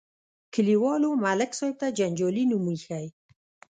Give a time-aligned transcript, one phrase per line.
[0.53, 3.05] کلیوالو ملک صاحب ته جنجالي نوم ایښی.